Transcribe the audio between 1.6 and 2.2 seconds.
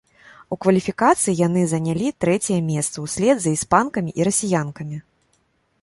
занялі